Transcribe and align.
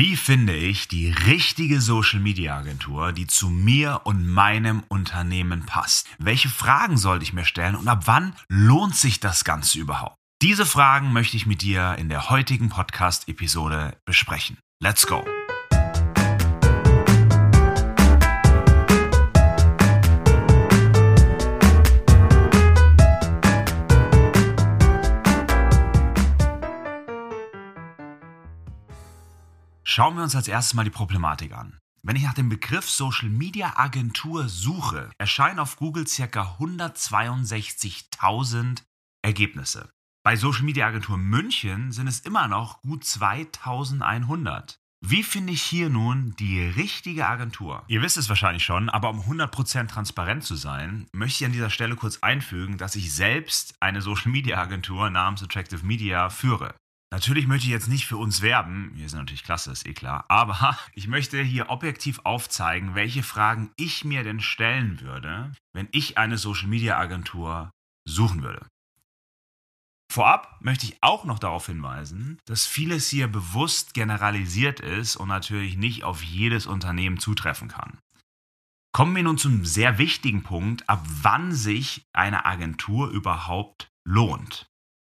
Wie 0.00 0.16
finde 0.16 0.56
ich 0.56 0.88
die 0.88 1.10
richtige 1.10 1.78
Social 1.82 2.20
Media 2.20 2.56
Agentur, 2.56 3.12
die 3.12 3.26
zu 3.26 3.50
mir 3.50 4.00
und 4.04 4.26
meinem 4.26 4.82
Unternehmen 4.88 5.66
passt? 5.66 6.06
Welche 6.18 6.48
Fragen 6.48 6.96
sollte 6.96 7.22
ich 7.22 7.34
mir 7.34 7.44
stellen 7.44 7.76
und 7.76 7.86
ab 7.86 8.04
wann 8.06 8.34
lohnt 8.48 8.96
sich 8.96 9.20
das 9.20 9.44
Ganze 9.44 9.78
überhaupt? 9.78 10.16
Diese 10.40 10.64
Fragen 10.64 11.12
möchte 11.12 11.36
ich 11.36 11.44
mit 11.44 11.60
dir 11.60 11.96
in 11.98 12.08
der 12.08 12.30
heutigen 12.30 12.70
Podcast-Episode 12.70 13.98
besprechen. 14.06 14.56
Let's 14.82 15.06
go! 15.06 15.22
Schauen 29.92 30.14
wir 30.14 30.22
uns 30.22 30.36
als 30.36 30.46
erstes 30.46 30.74
mal 30.74 30.84
die 30.84 30.90
Problematik 30.90 31.50
an. 31.50 31.80
Wenn 32.04 32.14
ich 32.14 32.22
nach 32.22 32.34
dem 32.34 32.48
Begriff 32.48 32.88
Social 32.88 33.28
Media 33.28 33.76
Agentur 33.76 34.48
suche, 34.48 35.10
erscheinen 35.18 35.58
auf 35.58 35.74
Google 35.74 36.04
ca. 36.04 36.56
162.000 36.60 38.84
Ergebnisse. 39.22 39.90
Bei 40.22 40.36
Social 40.36 40.62
Media 40.62 40.86
Agentur 40.86 41.18
München 41.18 41.90
sind 41.90 42.06
es 42.06 42.20
immer 42.20 42.46
noch 42.46 42.82
gut 42.82 43.04
2100. 43.04 44.78
Wie 45.04 45.24
finde 45.24 45.54
ich 45.54 45.62
hier 45.62 45.90
nun 45.90 46.36
die 46.38 46.62
richtige 46.62 47.26
Agentur? 47.26 47.82
Ihr 47.88 48.00
wisst 48.00 48.16
es 48.16 48.28
wahrscheinlich 48.28 48.62
schon, 48.62 48.90
aber 48.90 49.10
um 49.10 49.22
100% 49.22 49.88
transparent 49.88 50.44
zu 50.44 50.54
sein, 50.54 51.08
möchte 51.12 51.42
ich 51.42 51.46
an 51.46 51.52
dieser 51.52 51.70
Stelle 51.70 51.96
kurz 51.96 52.18
einfügen, 52.18 52.78
dass 52.78 52.94
ich 52.94 53.12
selbst 53.12 53.74
eine 53.80 54.02
Social 54.02 54.30
Media 54.30 54.58
Agentur 54.58 55.10
namens 55.10 55.42
Attractive 55.42 55.84
Media 55.84 56.30
führe. 56.30 56.76
Natürlich 57.12 57.48
möchte 57.48 57.66
ich 57.66 57.72
jetzt 57.72 57.88
nicht 57.88 58.06
für 58.06 58.16
uns 58.16 58.40
werben, 58.40 58.92
wir 58.94 59.08
sind 59.08 59.18
natürlich 59.18 59.42
klasse, 59.42 59.72
ist 59.72 59.86
eh 59.86 59.94
klar, 59.94 60.24
aber 60.28 60.78
ich 60.94 61.08
möchte 61.08 61.42
hier 61.42 61.68
objektiv 61.68 62.20
aufzeigen, 62.24 62.94
welche 62.94 63.24
Fragen 63.24 63.72
ich 63.76 64.04
mir 64.04 64.22
denn 64.22 64.40
stellen 64.40 65.00
würde, 65.00 65.52
wenn 65.72 65.88
ich 65.90 66.18
eine 66.18 66.38
Social-Media-Agentur 66.38 67.70
suchen 68.08 68.42
würde. 68.42 68.66
Vorab 70.12 70.56
möchte 70.60 70.86
ich 70.86 70.96
auch 71.02 71.24
noch 71.24 71.38
darauf 71.38 71.66
hinweisen, 71.66 72.38
dass 72.44 72.66
vieles 72.66 73.08
hier 73.08 73.28
bewusst 73.28 73.94
generalisiert 73.94 74.80
ist 74.80 75.16
und 75.16 75.28
natürlich 75.28 75.76
nicht 75.76 76.02
auf 76.02 76.22
jedes 76.22 76.66
Unternehmen 76.66 77.18
zutreffen 77.18 77.68
kann. 77.68 77.98
Kommen 78.92 79.14
wir 79.14 79.22
nun 79.22 79.38
zum 79.38 79.64
sehr 79.64 79.98
wichtigen 79.98 80.42
Punkt, 80.42 80.88
ab 80.88 81.04
wann 81.22 81.52
sich 81.52 82.02
eine 82.12 82.44
Agentur 82.44 83.08
überhaupt 83.10 83.88
lohnt. 84.04 84.66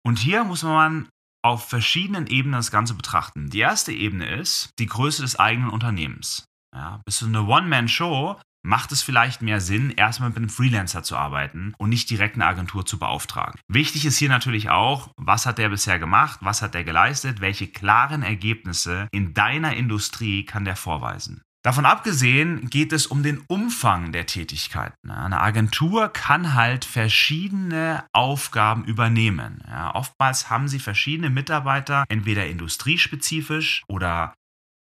Und 0.06 0.20
hier 0.20 0.44
muss 0.44 0.62
man 0.62 1.10
auf 1.44 1.68
verschiedenen 1.68 2.28
Ebenen 2.28 2.54
das 2.54 2.72
Ganze 2.72 2.94
betrachten. 2.94 3.50
Die 3.50 3.60
erste 3.60 3.92
Ebene 3.92 4.26
ist 4.26 4.72
die 4.80 4.86
Größe 4.86 5.22
des 5.22 5.38
eigenen 5.38 5.70
Unternehmens. 5.70 6.46
Ja, 6.74 7.02
bist 7.06 7.22
du 7.22 7.28
eine 7.28 7.44
One-Man-Show, 7.44 8.40
macht 8.66 8.92
es 8.92 9.04
vielleicht 9.04 9.42
mehr 9.42 9.60
Sinn, 9.60 9.92
erstmal 9.92 10.30
mit 10.30 10.38
einem 10.38 10.50
Freelancer 10.50 11.04
zu 11.04 11.16
arbeiten 11.18 11.74
und 11.78 11.90
nicht 11.90 12.10
direkt 12.10 12.36
eine 12.36 12.46
Agentur 12.46 12.86
zu 12.86 12.98
beauftragen. 12.98 13.60
Wichtig 13.68 14.06
ist 14.06 14.18
hier 14.18 14.30
natürlich 14.30 14.70
auch, 14.70 15.12
was 15.18 15.46
hat 15.46 15.58
der 15.58 15.70
bisher 15.70 16.00
gemacht, 16.00 16.40
was 16.42 16.62
hat 16.62 16.74
der 16.74 16.84
geleistet, 16.84 17.42
welche 17.42 17.68
klaren 17.68 18.24
Ergebnisse 18.24 19.08
in 19.12 19.34
deiner 19.34 19.76
Industrie 19.76 20.46
kann 20.46 20.66
der 20.66 20.78
vorweisen. 20.78 21.44
Davon 21.64 21.86
abgesehen 21.86 22.70
geht 22.70 22.92
es 22.92 23.08
um 23.08 23.24
den 23.24 23.40
Umfang 23.48 24.12
der 24.12 24.26
Tätigkeiten. 24.26 25.10
Eine 25.10 25.40
Agentur 25.40 26.10
kann 26.10 26.56
halt 26.56 26.84
verschiedene 26.84 28.04
Aufgaben 28.12 28.84
übernehmen. 28.84 29.64
Ja, 29.70 29.96
oftmals 29.96 30.50
haben 30.50 30.68
sie 30.68 30.80
verschiedene 30.80 31.30
Mitarbeiter, 31.30 32.04
entweder 32.10 32.48
industriespezifisch 32.48 33.84
oder 33.88 34.34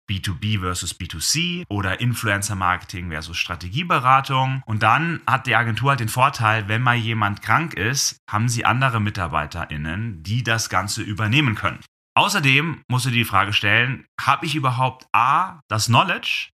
B2B 0.08 0.60
versus 0.60 0.94
B2C 0.94 1.64
oder 1.68 2.00
Influencer 2.00 2.56
Marketing 2.56 3.10
versus 3.10 3.38
Strategieberatung. 3.38 4.62
Und 4.68 4.84
dann 4.84 5.22
hat 5.26 5.48
die 5.48 5.56
Agentur 5.56 5.90
halt 5.90 6.00
den 6.00 6.10
Vorteil, 6.10 6.68
wenn 6.68 6.84
mal 6.84 6.96
jemand 6.96 7.42
krank 7.42 7.74
ist, 7.74 8.18
haben 8.30 8.50
sie 8.50 8.66
andere 8.66 9.02
MitarbeiterInnen, 9.02 10.22
die 10.22 10.44
das 10.44 10.70
Ganze 10.70 11.02
übernehmen 11.02 11.56
können. 11.56 11.80
Außerdem 12.16 12.82
musst 12.88 13.06
du 13.06 13.10
dir 13.10 13.18
die 13.18 13.26
Frage 13.26 13.54
stellen, 13.54 14.06
habe 14.20 14.46
ich 14.46 14.56
überhaupt 14.56 15.08
A, 15.12 15.60
das 15.68 15.88
Knowledge, 15.88 16.50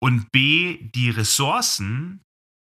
und 0.00 0.32
B, 0.32 0.90
die 0.94 1.10
Ressourcen 1.10 2.22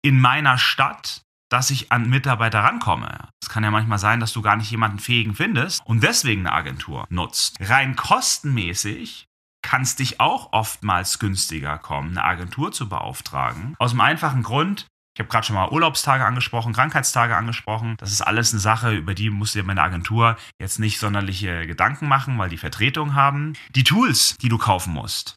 in 0.03 0.19
meiner 0.19 0.57
Stadt, 0.57 1.23
dass 1.49 1.69
ich 1.69 1.91
an 1.91 2.09
Mitarbeiter 2.09 2.59
rankomme. 2.59 3.29
Es 3.41 3.49
kann 3.49 3.63
ja 3.63 3.71
manchmal 3.71 3.99
sein, 3.99 4.19
dass 4.19 4.33
du 4.33 4.41
gar 4.41 4.55
nicht 4.55 4.71
jemanden 4.71 4.99
fähigen 4.99 5.35
findest 5.35 5.81
und 5.85 6.03
deswegen 6.03 6.41
eine 6.41 6.55
Agentur 6.55 7.05
nutzt. 7.09 7.57
Rein 7.59 7.95
kostenmäßig 7.95 9.27
kann 9.61 9.83
es 9.83 9.95
dich 9.95 10.19
auch 10.19 10.51
oftmals 10.51 11.19
günstiger 11.19 11.77
kommen, 11.77 12.17
eine 12.17 12.25
Agentur 12.25 12.71
zu 12.71 12.89
beauftragen. 12.89 13.75
Aus 13.79 13.91
dem 13.91 14.01
einfachen 14.01 14.43
Grund, 14.43 14.87
ich 15.15 15.19
habe 15.19 15.29
gerade 15.29 15.45
schon 15.45 15.55
mal 15.55 15.69
Urlaubstage 15.69 16.25
angesprochen, 16.25 16.73
Krankheitstage 16.73 17.37
angesprochen. 17.37 17.95
Das 17.97 18.11
ist 18.11 18.21
alles 18.21 18.51
eine 18.51 18.59
Sache, 18.59 18.91
über 18.91 19.13
die 19.13 19.29
musst 19.29 19.53
du 19.53 19.59
dir 19.59 19.65
meine 19.65 19.83
Agentur 19.83 20.37
jetzt 20.59 20.79
nicht 20.79 20.99
sonderliche 20.99 21.67
Gedanken 21.67 22.07
machen, 22.07 22.37
weil 22.39 22.49
die 22.49 22.57
Vertretung 22.57 23.13
haben. 23.13 23.53
Die 23.75 23.83
Tools, 23.83 24.35
die 24.41 24.49
du 24.49 24.57
kaufen 24.57 24.91
musst, 24.91 25.35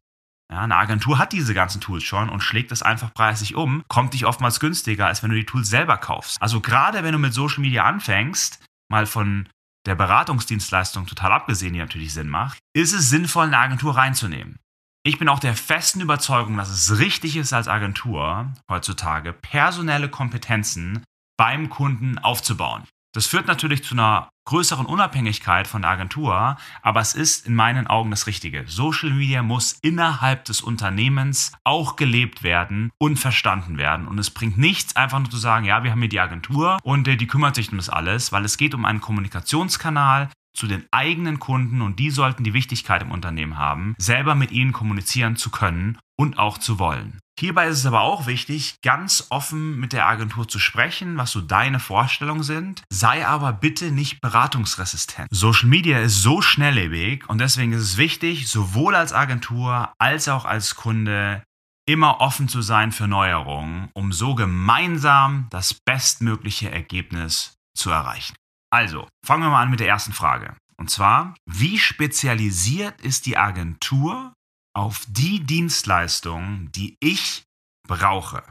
ja, 0.53 0.61
eine 0.61 0.77
Agentur 0.77 1.19
hat 1.19 1.33
diese 1.33 1.55
ganzen 1.55 1.81
Tools 1.81 2.05
schon 2.05 2.29
und 2.29 2.41
schlägt 2.41 2.71
das 2.71 2.83
einfach 2.83 3.13
preislich 3.13 3.57
um, 3.57 3.83
kommt 3.89 4.15
dich 4.15 4.27
oftmals 4.27 4.61
günstiger, 4.61 5.07
als 5.07 5.23
wenn 5.23 5.31
du 5.31 5.37
die 5.37 5.47
Tools 5.47 5.69
selber 5.69 5.97
kaufst. 5.97 6.41
Also 6.41 6.61
gerade 6.61 7.03
wenn 7.03 7.13
du 7.13 7.19
mit 7.19 7.35
Social 7.35 7.61
Media 7.61 7.85
anfängst, 7.85 8.65
mal 8.89 9.07
von 9.07 9.49
der 9.87 9.97
Beratungsdienstleistung 9.97 11.07
total 11.07 11.33
abgesehen, 11.33 11.73
die 11.73 11.79
natürlich 11.79 12.13
Sinn 12.13 12.29
macht, 12.29 12.59
ist 12.75 12.93
es 12.93 13.11
sinnvoll, 13.11 13.47
eine 13.47 13.59
Agentur 13.59 13.97
reinzunehmen. 13.97 14.59
Ich 15.05 15.19
bin 15.19 15.29
auch 15.29 15.39
der 15.39 15.55
festen 15.55 16.01
Überzeugung, 16.01 16.57
dass 16.57 16.69
es 16.69 16.99
richtig 16.99 17.37
ist, 17.37 17.53
als 17.53 17.69
Agentur 17.69 18.53
heutzutage 18.69 19.33
personelle 19.33 20.09
Kompetenzen 20.09 21.05
beim 21.37 21.71
Kunden 21.71 22.19
aufzubauen. 22.19 22.85
Das 23.17 23.25
führt 23.25 23.47
natürlich 23.47 23.83
zu 23.83 23.95
einer 23.95 24.29
größeren 24.45 24.85
Unabhängigkeit 24.85 25.67
von 25.67 25.81
der 25.81 25.91
Agentur, 25.91 26.59
aber 26.83 27.01
es 27.01 27.15
ist 27.15 27.47
in 27.47 27.55
meinen 27.55 27.87
Augen 27.87 28.11
das 28.11 28.27
Richtige. 28.27 28.65
Social 28.67 29.09
Media 29.09 29.43
muss 29.43 29.79
innerhalb 29.81 30.45
des 30.45 30.61
Unternehmens 30.61 31.53
auch 31.65 31.97
gelebt 31.97 32.43
werden 32.43 32.91
und 32.99 33.19
verstanden 33.19 33.79
werden. 33.79 34.07
Und 34.07 34.19
es 34.19 34.29
bringt 34.29 34.59
nichts, 34.59 34.97
einfach 34.97 35.19
nur 35.19 35.31
zu 35.31 35.39
sagen, 35.39 35.65
ja, 35.65 35.83
wir 35.83 35.93
haben 35.93 36.01
hier 36.01 36.11
die 36.11 36.21
Agentur 36.21 36.77
und 36.83 37.09
äh, 37.09 37.17
die 37.17 37.27
kümmert 37.27 37.55
sich 37.55 37.73
um 37.73 37.79
das 37.79 37.89
alles, 37.89 38.33
weil 38.33 38.45
es 38.45 38.59
geht 38.59 38.75
um 38.75 38.85
einen 38.85 39.01
Kommunikationskanal, 39.01 40.29
zu 40.53 40.67
den 40.67 40.85
eigenen 40.91 41.39
Kunden 41.39 41.81
und 41.81 41.99
die 41.99 42.11
sollten 42.11 42.45
die 42.45 42.53
Wichtigkeit 42.53 43.01
im 43.01 43.13
Unternehmen 43.13 43.57
haben, 43.57 43.95
selber 43.97 44.35
mit 44.35 44.53
ihnen 44.53 44.73
kommunizieren 44.73 45.37
zu 45.37 45.51
können 45.51 45.99
und 46.19 46.39
auch 46.39 46.59
zu 46.59 46.79
wollen. 46.79 47.19
Hierbei 47.39 47.69
ist 47.69 47.81
es 47.81 47.87
aber 47.87 48.01
auch 48.01 48.27
wichtig, 48.27 48.81
ganz 48.83 49.27
offen 49.29 49.79
mit 49.79 49.93
der 49.93 50.07
Agentur 50.07 50.49
zu 50.49 50.59
sprechen, 50.59 51.19
was 51.19 51.33
so 51.33 51.43
deine 51.43 51.81
Vorstellungen 51.81 52.43
sind. 52.43 52.83
Sei 52.91 53.27
aber 53.27 53.53
bitte 53.53 53.93
nicht 53.93 54.23
beratungsresistent. 54.23 55.29
Social 55.31 55.69
Media 55.69 55.99
ist 55.99 56.23
so 56.23 56.41
schnelllebig 56.41 57.29
und 57.29 57.39
deswegen 57.39 57.73
ist 57.73 57.83
es 57.83 57.97
wichtig, 57.99 58.49
sowohl 58.49 58.95
als 58.95 59.13
Agentur 59.13 59.93
als 59.99 60.29
auch 60.29 60.47
als 60.47 60.77
Kunde 60.77 61.43
immer 61.87 62.21
offen 62.21 62.49
zu 62.49 62.63
sein 62.63 62.91
für 62.91 63.07
Neuerungen, 63.07 63.91
um 63.93 64.13
so 64.13 64.35
gemeinsam 64.35 65.47
das 65.51 65.75
bestmögliche 65.75 66.71
Ergebnis 66.71 67.59
zu 67.77 67.91
erreichen. 67.91 68.35
Also, 68.71 69.09
fangen 69.25 69.43
wir 69.43 69.51
mal 69.51 69.63
an 69.63 69.71
mit 69.71 69.81
der 69.81 69.89
ersten 69.89 70.13
Frage. 70.13 70.57
Und 70.79 70.91
zwar, 70.91 71.35
wie 71.47 71.79
spezialisiert 71.79 73.01
ist 73.03 73.27
die 73.27 73.37
Agentur 73.37 74.33
auf 74.77 75.07
die 75.09 75.41
Dienstleistungen, 75.41 76.71
die 76.73 76.97
ich 77.01 77.45
brauche? 77.89 78.43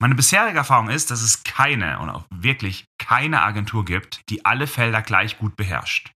Meine 0.00 0.14
bisherige 0.14 0.58
Erfahrung 0.58 0.88
ist, 0.88 1.10
dass 1.10 1.20
es 1.20 1.44
keine 1.44 2.00
und 2.00 2.10
auch 2.10 2.24
wirklich 2.30 2.86
keine 2.98 3.42
Agentur 3.42 3.84
gibt, 3.84 4.28
die 4.30 4.44
alle 4.44 4.66
Felder 4.66 5.02
gleich 5.02 5.38
gut 5.38 5.56
beherrscht. 5.56 6.10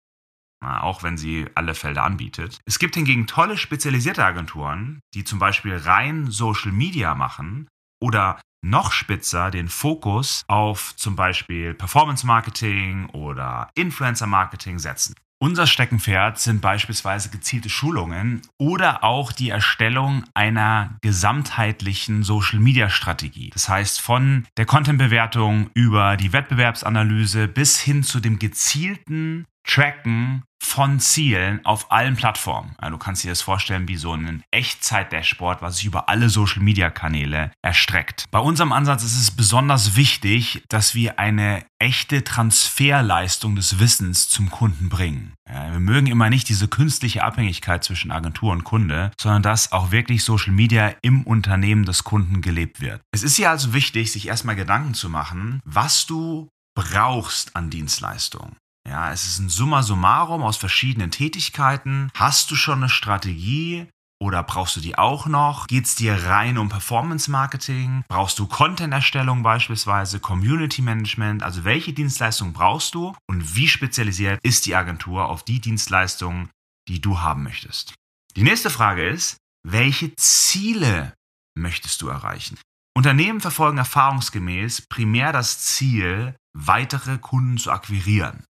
Auch 0.63 1.03
wenn 1.03 1.19
sie 1.19 1.47
alle 1.55 1.75
Felder 1.75 2.05
anbietet. 2.05 2.59
Es 2.65 2.79
gibt 2.79 2.95
hingegen 2.95 3.27
tolle 3.27 3.59
spezialisierte 3.59 4.25
Agenturen, 4.25 5.01
die 5.13 5.25
zum 5.25 5.39
Beispiel 5.39 5.77
rein 5.77 6.31
Social 6.31 6.73
Media 6.73 7.15
machen 7.15 7.69
oder 8.01 8.41
noch 8.65 8.93
spitzer 8.93 9.51
den 9.51 9.69
Fokus 9.69 10.45
auf 10.47 10.97
zum 10.97 11.17
Beispiel 11.17 11.75
Performance 11.75 12.27
Marketing 12.27 13.07
oder 13.11 13.71
Influencer 13.75 14.27
Marketing 14.27 14.79
setzen. 14.79 15.15
Unser 15.45 15.67
Steckenpferd 15.67 16.39
sind 16.39 16.63
beispielsweise 16.63 17.29
gezielte 17.29 17.69
Schulungen 17.69 18.41
oder 18.57 19.05
auch 19.05 19.31
die 19.31 19.51
Erstellung 19.51 20.25
einer 20.33 20.97
gesamtheitlichen 21.03 22.23
Social-Media-Strategie. 22.23 23.51
Das 23.51 23.69
heißt, 23.69 24.01
von 24.01 24.47
der 24.57 24.65
Content-Bewertung 24.65 25.69
über 25.75 26.17
die 26.17 26.33
Wettbewerbsanalyse 26.33 27.47
bis 27.47 27.79
hin 27.79 28.03
zu 28.03 28.21
dem 28.21 28.39
gezielten 28.39 29.45
Tracken 29.67 30.45
von 30.65 30.99
Zielen 30.99 31.65
auf 31.65 31.93
allen 31.93 32.17
Plattformen. 32.17 32.75
Ja, 32.81 32.91
du 32.91 32.99
kannst 32.99 33.23
dir 33.23 33.29
das 33.29 33.43
vorstellen 33.43 33.87
wie 33.87 33.97
so 33.97 34.15
ein 34.15 34.43
Echtzeit-Dashboard, 34.51 35.63
was 35.63 35.77
sich 35.77 35.85
über 35.85 36.09
alle 36.09 36.31
Social-Media-Kanäle 36.31 37.53
erstreckt. 37.63 38.25
Bei 38.31 38.39
unserem 38.39 38.73
Ansatz 38.73 39.05
ist 39.05 39.21
es 39.21 39.31
besonders 39.31 39.95
wichtig, 39.95 40.63
dass 40.69 40.95
wir 40.95 41.19
eine 41.19 41.65
echte 41.79 42.25
Transferleistung 42.25 43.57
des 43.57 43.79
Wissens 43.79 44.29
zum 44.29 44.51
Kunden 44.51 44.89
bringen. 44.89 45.35
Ja, 45.49 45.71
wir 45.73 45.81
mögen 45.81 46.07
immer 46.07 46.31
nicht 46.31 46.49
diese 46.49 46.67
künstliche 46.67 47.23
Abhängigkeit 47.23 47.85
zwischen 47.85 48.11
Agentur 48.11 48.53
und 48.53 48.65
Kunde, 48.65 49.13
sondern 49.21 49.43
dass 49.43 49.71
auch 49.71 49.91
wirklich 49.91 50.25
Social 50.25 50.53
Media 50.53 50.95
im 51.03 51.23
Unternehmen 51.25 51.85
des 51.85 52.05
Kunden 52.05 52.41
gelebt 52.41 52.81
wird. 52.81 53.03
Es 53.13 53.23
ist 53.23 53.37
hier 53.37 53.51
also 53.51 53.75
wichtig, 53.75 54.11
sich 54.11 54.29
erstmal 54.29 54.57
Gedanken 54.57 54.95
zu 54.95 55.11
machen, 55.11 55.61
was 55.65 56.07
du 56.07 56.49
brauchst 56.75 57.55
an 57.55 57.71
Dienstleistungen. 57.71 58.57
Ja, 58.89 59.13
es 59.13 59.27
ist 59.27 59.39
ein 59.39 59.49
Summa 59.49 59.83
summarum 59.83 60.43
aus 60.43 60.57
verschiedenen 60.57 61.11
Tätigkeiten. 61.11 62.11
Hast 62.15 62.51
du 62.51 62.57
schon 62.57 62.79
eine 62.79 62.89
Strategie? 62.89 63.89
Oder 64.21 64.43
brauchst 64.43 64.77
du 64.77 64.81
die 64.81 64.97
auch 64.97 65.27
noch? 65.27 65.67
Geht 65.67 65.87
es 65.87 65.97
dir 65.97 66.15
rein 66.27 66.57
um 66.57 66.69
Performance 66.69 67.31
Marketing? 67.31 68.05
Brauchst 68.09 68.39
du 68.39 68.47
Content-Erstellung 68.47 69.43
beispielsweise, 69.43 70.21
Community 70.21 70.83
Management? 70.83 71.43
Also 71.43 71.65
welche 71.65 71.93
Dienstleistungen 71.93 72.53
brauchst 72.53 72.95
du 72.95 73.15
und 73.29 73.57
wie 73.57 73.69
spezialisiert 73.69 74.39
ist 74.43 74.67
die 74.67 74.77
Agentur 74.77 75.29
auf 75.29 75.45
die 75.45 75.61
Dienstleistungen, 75.61 76.51
die 76.89 77.01
du 77.01 77.21
haben 77.21 77.43
möchtest? 77.43 77.95
Die 78.37 78.43
nächste 78.43 78.71
Frage 78.71 79.07
ist, 79.07 79.37
welche 79.67 80.15
Ziele 80.17 81.15
möchtest 81.57 82.01
du 82.03 82.09
erreichen? 82.09 82.59
Unternehmen 82.97 83.41
verfolgen 83.41 83.79
erfahrungsgemäß 83.79 84.87
primär 84.89 85.33
das 85.33 85.59
Ziel, 85.59 86.37
weitere 86.57 87.19
Kunden 87.19 87.59
zu 87.59 87.73
akquirieren. 87.73 88.45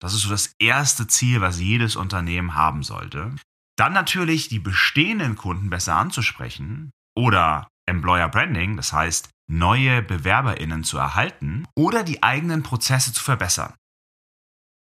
Das 0.00 0.14
ist 0.14 0.22
so 0.22 0.30
das 0.30 0.54
erste 0.58 1.06
Ziel, 1.06 1.40
was 1.40 1.60
jedes 1.60 1.94
Unternehmen 1.94 2.54
haben 2.54 2.82
sollte. 2.82 3.34
Dann 3.76 3.92
natürlich 3.92 4.48
die 4.48 4.58
bestehenden 4.58 5.36
Kunden 5.36 5.70
besser 5.70 5.96
anzusprechen 5.96 6.90
oder 7.16 7.68
Employer 7.86 8.28
Branding, 8.28 8.76
das 8.76 8.92
heißt 8.92 9.30
neue 9.50 10.02
Bewerberinnen 10.02 10.84
zu 10.84 10.96
erhalten 10.96 11.66
oder 11.76 12.02
die 12.02 12.22
eigenen 12.22 12.62
Prozesse 12.62 13.12
zu 13.12 13.22
verbessern. 13.22 13.74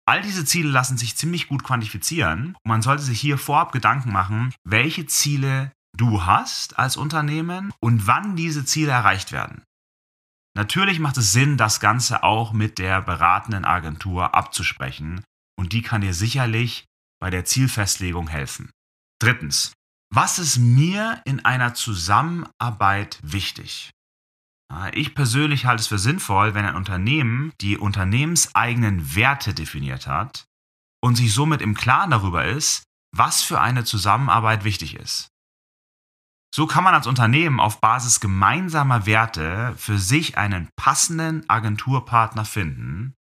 All 0.08 0.22
diese 0.22 0.46
Ziele 0.46 0.70
lassen 0.70 0.98
sich 0.98 1.16
ziemlich 1.16 1.48
gut 1.48 1.64
quantifizieren 1.64 2.56
und 2.64 2.70
man 2.70 2.82
sollte 2.82 3.04
sich 3.04 3.20
hier 3.20 3.38
vorab 3.38 3.72
Gedanken 3.72 4.12
machen, 4.12 4.54
welche 4.64 5.06
Ziele 5.06 5.72
du 5.98 6.26
hast 6.26 6.78
als 6.78 6.98
Unternehmen 6.98 7.72
und 7.80 8.06
wann 8.06 8.36
diese 8.36 8.66
Ziele 8.66 8.92
erreicht 8.92 9.32
werden. 9.32 9.64
Natürlich 10.56 11.00
macht 11.00 11.18
es 11.18 11.34
Sinn, 11.34 11.58
das 11.58 11.80
Ganze 11.80 12.24
auch 12.24 12.54
mit 12.54 12.80
der 12.80 13.02
beratenden 13.02 13.66
Agentur 13.66 14.34
abzusprechen 14.34 15.24
und 15.60 15.74
die 15.74 15.82
kann 15.82 16.02
dir 16.02 16.14
sicherlich 16.14 16.86
bei 17.20 17.30
der 17.30 17.46
Zielfestlegung 17.46 18.28
helfen. 18.28 18.72
Drittens, 19.20 19.74
was 20.14 20.40
ist 20.40 20.58
mir 20.58 21.22
in 21.26 21.44
einer 21.44 21.74
Zusammenarbeit 21.74 23.20
wichtig? 23.22 23.92
Ich 24.94 25.14
persönlich 25.14 25.66
halte 25.66 25.82
es 25.82 25.88
für 25.88 26.00
sinnvoll, 26.00 26.54
wenn 26.54 26.66
ein 26.66 26.76
Unternehmen 26.76 27.54
die 27.62 27.78
unternehmenseigenen 27.78 29.16
Werte 29.16 29.54
definiert 29.54 30.08
hat 30.08 30.46
und 31.04 31.16
sich 31.16 31.34
somit 31.34 31.62
im 31.62 31.76
Klaren 31.76 32.12
darüber 32.12 32.46
ist, 32.46 32.84
was 33.16 33.44
für 33.44 33.62
eine 33.62 33.84
Zusammenarbeit 33.84 34.64
wichtig 34.64 34.96
ist. 34.96 35.28
So 36.56 36.68
kann 36.68 36.86
man 36.86 36.94
als 36.94 37.06
Unternehmen 37.06 37.60
auf 37.60 37.82
Basis 37.82 38.22
gemeinsamer 38.22 39.06
Werte 39.06 39.74
für 39.76 39.98
sich 39.98 40.38
einen 40.38 40.70
passenden 40.78 41.44
Agenturpartner 41.50 42.46
finden, 42.46 43.14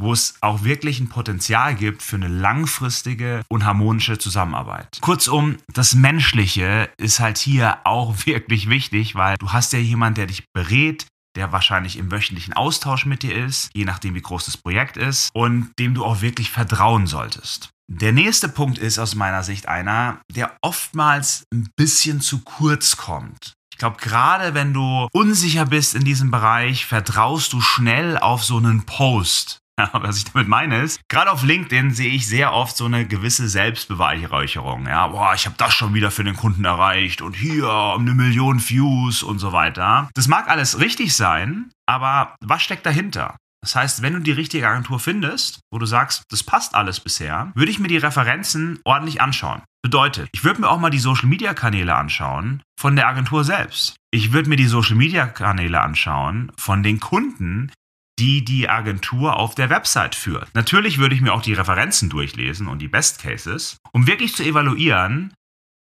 wo 0.00 0.10
es 0.10 0.38
auch 0.40 0.64
wirklich 0.64 0.98
ein 0.98 1.10
Potenzial 1.10 1.74
gibt 1.74 2.02
für 2.02 2.16
eine 2.16 2.28
langfristige 2.28 3.42
und 3.50 3.66
harmonische 3.66 4.16
Zusammenarbeit. 4.16 5.00
Kurzum, 5.02 5.58
das 5.74 5.94
Menschliche 5.94 6.88
ist 6.96 7.20
halt 7.20 7.36
hier 7.36 7.80
auch 7.84 8.14
wirklich 8.24 8.70
wichtig, 8.70 9.16
weil 9.16 9.36
du 9.36 9.52
hast 9.52 9.74
ja 9.74 9.78
jemanden, 9.78 10.14
der 10.14 10.26
dich 10.28 10.44
berät, 10.54 11.06
der 11.36 11.52
wahrscheinlich 11.52 11.96
im 11.98 12.10
wöchentlichen 12.10 12.54
Austausch 12.54 13.06
mit 13.06 13.22
dir 13.22 13.34
ist, 13.34 13.70
je 13.74 13.84
nachdem 13.84 14.14
wie 14.14 14.22
groß 14.22 14.46
das 14.46 14.56
Projekt 14.56 14.96
ist 14.96 15.30
und 15.34 15.70
dem 15.78 15.94
du 15.94 16.04
auch 16.04 16.20
wirklich 16.22 16.50
vertrauen 16.50 17.06
solltest. 17.06 17.70
Der 17.88 18.12
nächste 18.12 18.48
Punkt 18.48 18.78
ist 18.78 18.98
aus 18.98 19.14
meiner 19.14 19.44
Sicht 19.44 19.68
einer, 19.68 20.20
der 20.34 20.56
oftmals 20.60 21.44
ein 21.52 21.68
bisschen 21.76 22.20
zu 22.20 22.40
kurz 22.42 22.96
kommt. 22.96 23.52
Ich 23.72 23.78
glaube, 23.78 23.98
gerade 24.00 24.54
wenn 24.54 24.72
du 24.72 25.06
unsicher 25.12 25.66
bist 25.66 25.94
in 25.94 26.02
diesem 26.02 26.30
Bereich, 26.30 26.86
vertraust 26.86 27.52
du 27.52 27.60
schnell 27.60 28.18
auf 28.18 28.42
so 28.42 28.56
einen 28.56 28.86
Post. 28.86 29.58
Ja, 29.78 29.90
was 30.02 30.18
ich 30.18 30.24
damit 30.24 30.48
meine 30.48 30.80
ist, 30.80 31.00
gerade 31.08 31.30
auf 31.30 31.42
LinkedIn 31.42 31.92
sehe 31.92 32.10
ich 32.10 32.26
sehr 32.26 32.52
oft 32.52 32.76
so 32.76 32.86
eine 32.86 33.06
gewisse 33.06 33.48
Selbstbeweihräucherung. 33.48 34.86
Ja, 34.86 35.08
boah, 35.08 35.34
ich 35.34 35.46
habe 35.46 35.56
das 35.58 35.74
schon 35.74 35.94
wieder 35.94 36.10
für 36.10 36.24
den 36.24 36.36
Kunden 36.36 36.64
erreicht 36.64 37.22
und 37.22 37.34
hier 37.34 37.68
eine 37.68 38.14
Million 38.14 38.60
Views 38.60 39.22
und 39.22 39.38
so 39.38 39.52
weiter. 39.52 40.08
Das 40.14 40.28
mag 40.28 40.48
alles 40.48 40.80
richtig 40.80 41.14
sein, 41.14 41.70
aber 41.86 42.34
was 42.40 42.62
steckt 42.62 42.86
dahinter? 42.86 43.36
Das 43.62 43.74
heißt, 43.74 44.02
wenn 44.02 44.12
du 44.12 44.20
die 44.20 44.32
richtige 44.32 44.68
Agentur 44.68 45.00
findest, 45.00 45.58
wo 45.72 45.78
du 45.78 45.86
sagst, 45.86 46.22
das 46.30 46.44
passt 46.44 46.74
alles 46.74 47.00
bisher, 47.00 47.50
würde 47.54 47.70
ich 47.70 47.80
mir 47.80 47.88
die 47.88 47.96
Referenzen 47.96 48.78
ordentlich 48.84 49.20
anschauen. 49.20 49.62
Bedeutet, 49.82 50.28
ich 50.32 50.44
würde 50.44 50.60
mir 50.60 50.68
auch 50.68 50.78
mal 50.78 50.90
die 50.90 51.00
Social 51.00 51.28
Media 51.28 51.52
Kanäle 51.52 51.94
anschauen 51.94 52.62
von 52.78 52.94
der 52.96 53.08
Agentur 53.08 53.44
selbst. 53.44 53.96
Ich 54.12 54.32
würde 54.32 54.48
mir 54.48 54.56
die 54.56 54.66
Social 54.66 54.96
Media 54.96 55.26
Kanäle 55.26 55.80
anschauen 55.80 56.52
von 56.56 56.82
den 56.82 57.00
Kunden, 57.00 57.72
die 58.18 58.44
die 58.44 58.68
Agentur 58.68 59.36
auf 59.36 59.54
der 59.54 59.70
Website 59.70 60.14
führt. 60.14 60.54
Natürlich 60.54 60.98
würde 60.98 61.14
ich 61.14 61.20
mir 61.20 61.32
auch 61.32 61.42
die 61.42 61.52
Referenzen 61.52 62.08
durchlesen 62.08 62.66
und 62.66 62.80
die 62.80 62.88
Best 62.88 63.20
Cases, 63.20 63.78
um 63.92 64.06
wirklich 64.06 64.34
zu 64.34 64.42
evaluieren, 64.42 65.34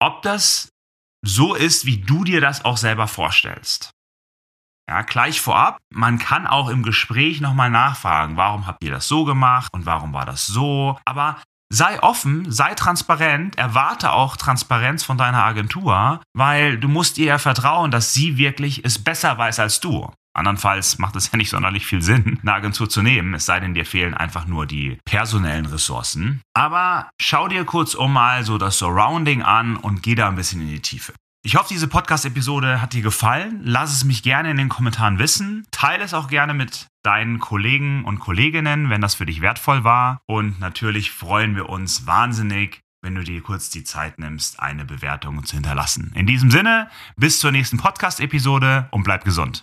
ob 0.00 0.22
das 0.22 0.70
so 1.22 1.54
ist, 1.54 1.86
wie 1.86 1.98
du 1.98 2.24
dir 2.24 2.40
das 2.40 2.64
auch 2.64 2.76
selber 2.76 3.06
vorstellst. 3.06 3.90
Ja, 4.88 5.02
gleich 5.02 5.40
vorab, 5.40 5.78
man 5.92 6.18
kann 6.18 6.46
auch 6.46 6.68
im 6.68 6.82
Gespräch 6.82 7.40
nochmal 7.40 7.70
nachfragen, 7.70 8.36
warum 8.36 8.66
habt 8.66 8.82
ihr 8.82 8.90
das 8.90 9.06
so 9.06 9.24
gemacht 9.24 9.72
und 9.72 9.86
warum 9.86 10.12
war 10.12 10.26
das 10.26 10.46
so. 10.46 10.98
Aber 11.04 11.40
sei 11.72 12.02
offen, 12.02 12.50
sei 12.50 12.74
transparent, 12.74 13.56
erwarte 13.56 14.10
auch 14.10 14.36
Transparenz 14.36 15.04
von 15.04 15.16
deiner 15.16 15.44
Agentur, 15.44 16.20
weil 16.34 16.78
du 16.78 16.88
musst 16.88 17.18
ihr 17.18 17.26
ja 17.26 17.38
vertrauen, 17.38 17.92
dass 17.92 18.12
sie 18.12 18.36
wirklich 18.36 18.84
es 18.84 18.98
besser 18.98 19.38
weiß 19.38 19.60
als 19.60 19.80
du. 19.80 20.10
Andernfalls 20.40 20.98
macht 20.98 21.16
es 21.16 21.30
ja 21.30 21.36
nicht 21.36 21.50
sonderlich 21.50 21.86
viel 21.86 22.02
Sinn, 22.02 22.38
eine 22.42 22.54
Agentur 22.54 22.88
zu 22.88 23.02
nehmen, 23.02 23.34
es 23.34 23.46
sei 23.46 23.60
denn, 23.60 23.74
dir 23.74 23.86
fehlen 23.86 24.14
einfach 24.14 24.46
nur 24.46 24.66
die 24.66 24.98
personellen 25.04 25.66
Ressourcen. 25.66 26.40
Aber 26.54 27.10
schau 27.20 27.46
dir 27.46 27.64
kurzum 27.64 28.12
mal 28.12 28.42
so 28.44 28.58
das 28.58 28.78
Surrounding 28.78 29.42
an 29.42 29.76
und 29.76 30.02
geh 30.02 30.14
da 30.14 30.28
ein 30.28 30.36
bisschen 30.36 30.62
in 30.62 30.68
die 30.68 30.80
Tiefe. 30.80 31.12
Ich 31.42 31.56
hoffe, 31.56 31.68
diese 31.70 31.88
Podcast-Episode 31.88 32.82
hat 32.82 32.92
dir 32.92 33.00
gefallen. 33.00 33.60
Lass 33.64 33.92
es 33.92 34.04
mich 34.04 34.22
gerne 34.22 34.50
in 34.50 34.58
den 34.58 34.68
Kommentaren 34.68 35.18
wissen. 35.18 35.66
Teile 35.70 36.04
es 36.04 36.12
auch 36.12 36.28
gerne 36.28 36.52
mit 36.52 36.86
deinen 37.02 37.38
Kollegen 37.38 38.04
und 38.04 38.18
Kolleginnen, 38.18 38.90
wenn 38.90 39.00
das 39.00 39.14
für 39.14 39.24
dich 39.24 39.40
wertvoll 39.40 39.82
war. 39.82 40.20
Und 40.26 40.60
natürlich 40.60 41.10
freuen 41.10 41.56
wir 41.56 41.70
uns 41.70 42.06
wahnsinnig, 42.06 42.80
wenn 43.00 43.14
du 43.14 43.24
dir 43.24 43.40
kurz 43.40 43.70
die 43.70 43.84
Zeit 43.84 44.18
nimmst, 44.18 44.60
eine 44.60 44.84
Bewertung 44.84 45.42
zu 45.44 45.56
hinterlassen. 45.56 46.12
In 46.14 46.26
diesem 46.26 46.50
Sinne, 46.50 46.90
bis 47.16 47.40
zur 47.40 47.52
nächsten 47.52 47.78
Podcast-Episode 47.78 48.88
und 48.90 49.04
bleib 49.04 49.24
gesund. 49.24 49.62